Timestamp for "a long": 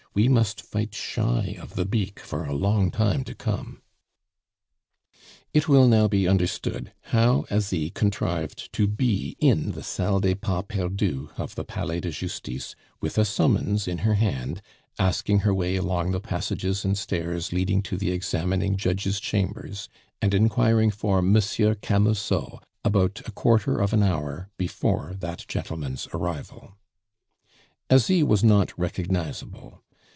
2.43-2.91